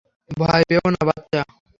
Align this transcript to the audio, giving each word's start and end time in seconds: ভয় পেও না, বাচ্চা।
ভয় 0.31 0.63
পেও 0.69 0.85
না, 0.93 1.01
বাচ্চা। 1.07 1.41